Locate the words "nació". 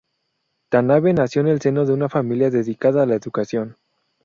1.13-1.41